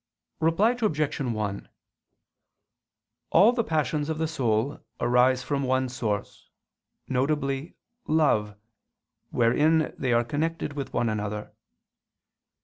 [0.39, 1.17] Reply Obj.
[1.19, 1.69] 1:
[3.29, 6.49] All the passions of the soul arise from one source,
[7.07, 7.73] viz.
[8.07, 8.55] love,
[9.29, 11.53] wherein they are connected with one another.